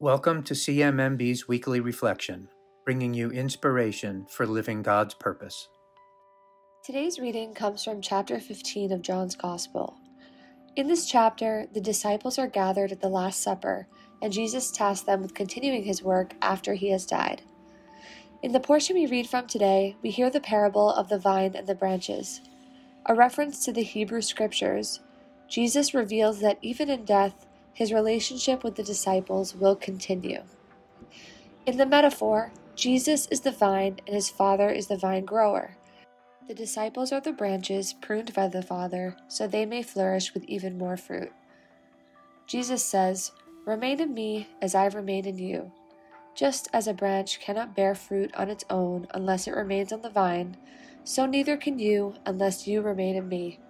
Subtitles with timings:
[0.00, 2.46] Welcome to CMMB's weekly reflection,
[2.84, 5.68] bringing you inspiration for living God's purpose.
[6.84, 9.96] Today's reading comes from chapter 15 of John's Gospel.
[10.76, 13.88] In this chapter, the disciples are gathered at the Last Supper,
[14.22, 17.42] and Jesus tasks them with continuing his work after he has died.
[18.44, 21.66] In the portion we read from today, we hear the parable of the vine and
[21.66, 22.40] the branches.
[23.06, 25.00] A reference to the Hebrew scriptures,
[25.48, 30.42] Jesus reveals that even in death, his relationship with the disciples will continue.
[31.66, 35.76] In the metaphor, Jesus is the vine and his Father is the vine grower.
[36.46, 40.78] The disciples are the branches pruned by the Father so they may flourish with even
[40.78, 41.32] more fruit.
[42.46, 43.32] Jesus says,
[43.66, 45.72] Remain in me as I remain in you.
[46.34, 50.08] Just as a branch cannot bear fruit on its own unless it remains on the
[50.08, 50.56] vine,
[51.04, 53.60] so neither can you unless you remain in me.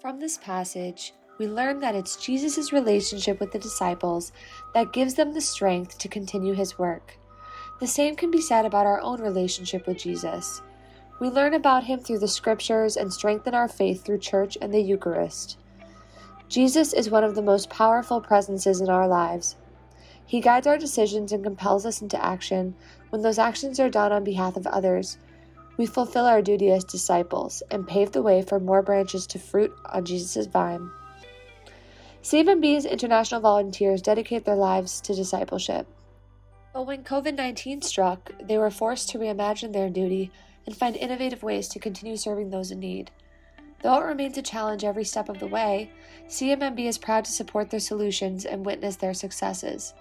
[0.00, 4.32] From this passage, we learn that it's Jesus' relationship with the disciples
[4.74, 7.16] that gives them the strength to continue his work.
[7.78, 10.60] The same can be said about our own relationship with Jesus.
[11.20, 14.80] We learn about him through the scriptures and strengthen our faith through church and the
[14.80, 15.58] Eucharist.
[16.48, 19.54] Jesus is one of the most powerful presences in our lives.
[20.26, 22.74] He guides our decisions and compels us into action
[23.10, 25.18] when those actions are done on behalf of others.
[25.76, 29.72] We fulfill our duty as disciples and pave the way for more branches to fruit
[29.86, 30.90] on Jesus' vine.
[32.28, 35.86] CMMB's international volunteers dedicate their lives to discipleship.
[36.74, 40.30] But when COVID 19 struck, they were forced to reimagine their duty
[40.66, 43.10] and find innovative ways to continue serving those in need.
[43.82, 45.90] Though it remains a challenge every step of the way,
[46.26, 49.94] CMMB is proud to support their solutions and witness their successes.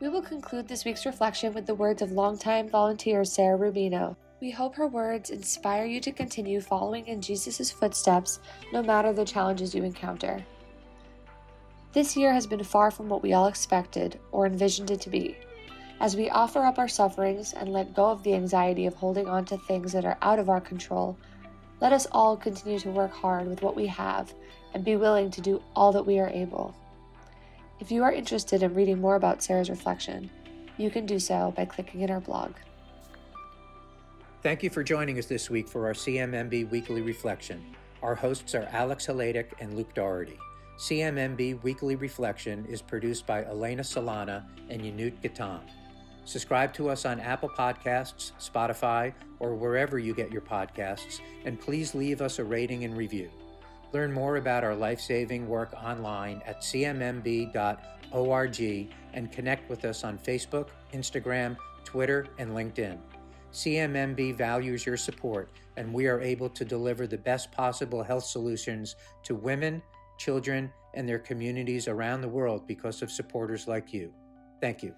[0.00, 4.16] We will conclude this week's reflection with the words of longtime volunteer Sarah Rubino.
[4.40, 8.40] We hope her words inspire you to continue following in Jesus' footsteps
[8.72, 10.42] no matter the challenges you encounter.
[11.94, 15.36] This year has been far from what we all expected or envisioned it to be.
[16.00, 19.44] As we offer up our sufferings and let go of the anxiety of holding on
[19.44, 21.16] to things that are out of our control,
[21.80, 24.34] let us all continue to work hard with what we have
[24.74, 26.74] and be willing to do all that we are able.
[27.78, 30.30] If you are interested in reading more about Sarah's reflection,
[30.76, 32.54] you can do so by clicking in our blog.
[34.42, 37.64] Thank you for joining us this week for our CMMB Weekly Reflection.
[38.02, 40.40] Our hosts are Alex Haladic and Luke Doherty.
[40.78, 45.60] CMMB Weekly Reflection is produced by Elena Solana and Yanut Gatan.
[46.24, 51.94] Subscribe to us on Apple Podcasts, Spotify, or wherever you get your podcasts, and please
[51.94, 53.30] leave us a rating and review.
[53.92, 57.68] Learn more about our life saving work online at cmmb.org
[59.12, 62.98] and connect with us on Facebook, Instagram, Twitter, and LinkedIn.
[63.52, 68.96] CMMB values your support, and we are able to deliver the best possible health solutions
[69.22, 69.80] to women
[70.18, 74.12] children, and their communities around the world because of supporters like you.
[74.60, 74.94] Thank you.